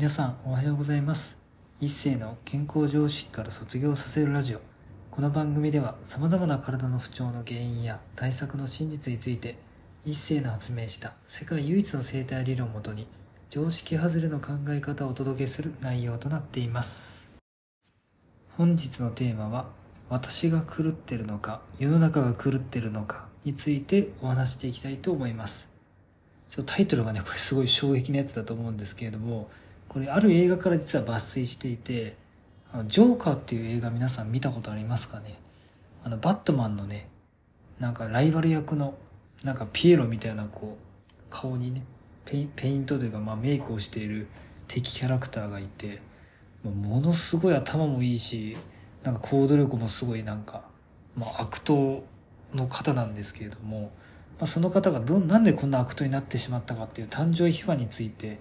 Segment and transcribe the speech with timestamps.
[0.00, 1.38] 皆さんおはようございます。
[1.78, 4.60] 一世の健康常識から卒業させるラジオ。
[5.10, 9.58] この番組では様々な体の不調の原因や対策の真実について
[10.06, 13.06] 一世の発明した世界唯一の生態理論をもとに
[13.50, 17.28] 常識外れの考え方をお届けする内容となっています。
[18.56, 19.66] 本日のテーマは
[20.08, 25.74] 私が狂ってるのか世の中が狂ってるのかについてお話していきたいと思います。
[26.48, 29.50] ちょタイトルがねこれすごい衝撃なやつだと思うんですけれども
[29.90, 32.14] これある映画から実は抜粋していて
[32.72, 35.36] あのジョーカーっていう映画皆さん見たことありますかね？
[36.04, 37.08] あのバットマンのね
[37.80, 38.94] なんかライバル役の
[39.42, 41.82] なんかピエロみたいなこう顔にね
[42.24, 44.28] ペイントというかまあメイクをしている
[44.68, 46.00] 敵キャラクターがいて
[46.62, 48.56] まものすごい頭もいいし
[49.02, 50.62] なんか行動力もすごいなんか、
[51.16, 52.04] まあ、悪党
[52.54, 53.90] の方なんですけれども、
[54.38, 58.38] まあ、その方がどなんでこんな悪党になってしまったかっていう誕生秘話について、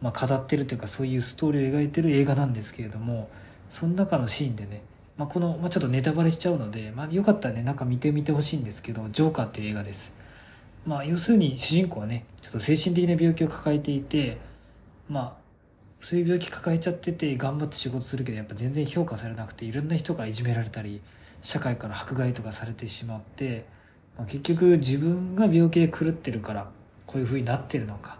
[0.00, 3.30] まあ、語ってるというかそういうストーリーを描いてる映画なんですけれども
[3.70, 4.82] その中のシーンでね、
[5.16, 10.14] まあ、この、まあ、ちょっとネタバレしちゃうので、まあ、よかったらねなんか見てみてほしいんですけど「ジョーカー」っていう映画です。
[10.86, 14.38] まあ、要するに主人公はねちょっと精神的な病気を抱えていて
[15.08, 15.46] まあ
[16.00, 21.00] そういう病気抱えちゃってて頑張って仕事するけどやっぱ全然評価されなくていろんな人がいじめられたり
[21.42, 23.64] 社会から迫害とかされてしまって、
[24.16, 26.70] まあ、結局自分が病気で狂ってるから
[27.06, 28.18] こういう風になってるのか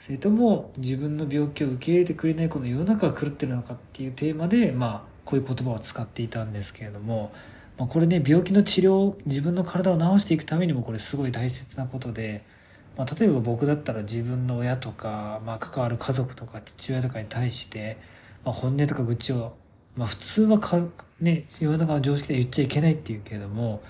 [0.00, 7.32] それとも自分の病気を受け入れてくれないこの世の中が狂ってるのかっていうテーマで、まあ、こういう言葉を使っていたんですけれども、
[7.76, 12.44] まあ、これね病気の治療自分の体を治していくためにもこれすごい大切なことで。
[12.96, 17.96] まあ、例えば僕だったら自分の親とか、まあ、関わる家族とか父親とかに対して、
[18.44, 19.54] まあ、本音とか愚痴を、
[19.94, 20.84] まあ、普通はか、
[21.20, 23.82] ね、世の中の常識で言っちゃいけないっていうけれども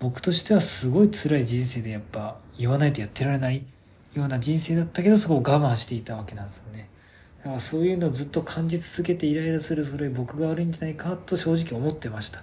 [0.00, 3.66] 僕としてはすごい辛い人生でやっぱ言わないとやってられない
[4.14, 6.88] ような人生だったけどそこを我慢していたわけなんですよね。
[7.38, 12.42] だからそういうのをずっと感じ続けてイライラするそれ僕が悪いんじゃないかと正直思ってました。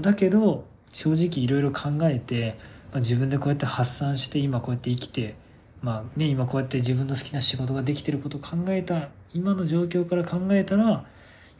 [0.00, 2.58] だけど正直いろいろ考えて、
[2.92, 5.34] まあ、自分でこうやって発散して今こうやって生きて
[5.82, 11.04] まあね、今こうやって自分の好きな仕事ができてることを考えた今の状況から考えたらや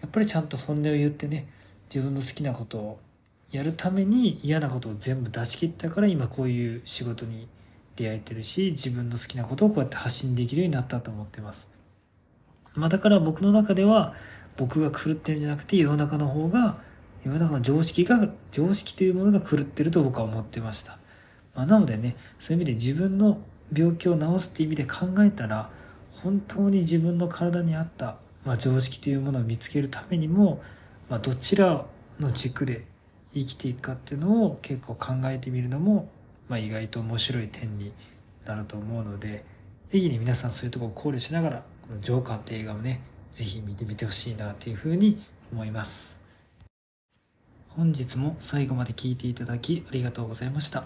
[0.06, 1.47] っぱりちゃんと本音を言ってね
[1.94, 2.98] 自分の好きなことを
[3.53, 7.47] やるために嫌なことを全部出し切ったから今こういう仕事に
[7.96, 11.70] 出会えてるし自分の好きなことをこうやって発信できるようになったと思ってます。
[12.74, 14.14] まあ、だから僕の中では
[14.56, 16.78] 僕が狂ってるんじゃなくて世の中の方が
[17.24, 20.98] 世の中の常識が常識というものが狂ってると僕は思ってました。
[21.54, 23.38] まあ、なのでねそういう意味で自分の
[23.72, 25.70] 病気を治すっていう意味で考えたら
[26.22, 30.62] 本当に自分の体に合った、まあ、常識というものを見つけるためにも、
[31.08, 31.84] まあ、どちら
[32.20, 32.84] の軸で
[33.34, 36.08] 生きていくかっていうのを結構考えてみるのも、
[36.48, 37.92] まあ、意外と面白い点に
[38.44, 39.44] なると思うので
[39.88, 45.20] 是非ね皆さんそういうところを考慮しながらこの「ジョーカー」って映画をね是非見てみてほしいなっていうふうに
[45.52, 46.20] 思います。
[47.68, 50.84] 本日も最後まで聞いていただきありがとうございました。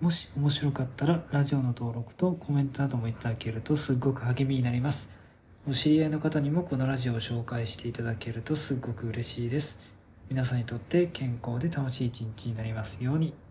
[0.00, 5.10] もし面白かったらラジオの登録とコメントなどもいただけるとすっごく励みになります。
[5.68, 9.80] お知り合いの方にもこのラジオを紹介していただけるとすっごく嬉しいです。
[10.28, 13.43] 皆さんにとって健康で楽しい一日になりますように。